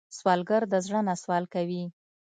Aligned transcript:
سوالګر 0.17 0.63
د 0.69 0.75
زړه 0.85 0.99
نه 1.07 1.13
سوال 1.21 1.43
کوي 1.53 1.83